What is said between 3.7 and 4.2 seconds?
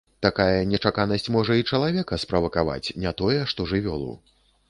жывёлу.